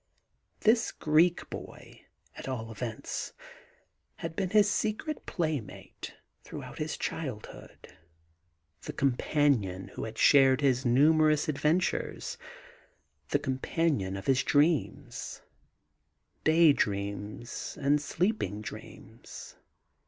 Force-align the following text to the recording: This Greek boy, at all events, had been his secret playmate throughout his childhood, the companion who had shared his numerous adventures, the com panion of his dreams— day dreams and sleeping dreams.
This 0.61 0.91
Greek 0.91 1.47
boy, 1.51 2.05
at 2.35 2.47
all 2.47 2.71
events, 2.71 3.33
had 4.15 4.35
been 4.35 4.49
his 4.49 4.67
secret 4.67 5.27
playmate 5.27 6.15
throughout 6.43 6.79
his 6.79 6.97
childhood, 6.97 7.95
the 8.81 8.93
companion 8.93 9.89
who 9.89 10.05
had 10.05 10.17
shared 10.17 10.61
his 10.61 10.87
numerous 10.87 11.47
adventures, 11.47 12.39
the 13.29 13.37
com 13.37 13.59
panion 13.59 14.17
of 14.17 14.25
his 14.25 14.41
dreams— 14.41 15.43
day 16.43 16.73
dreams 16.73 17.77
and 17.79 18.01
sleeping 18.01 18.59
dreams. 18.59 19.55